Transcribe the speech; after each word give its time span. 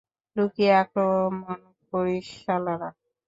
লুকিয়ে 0.35 0.71
আক্রমণ 0.83 1.59
করিস, 1.93 2.27
শালারা! 2.43 2.89